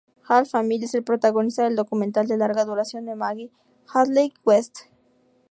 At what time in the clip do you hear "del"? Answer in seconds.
1.63-1.75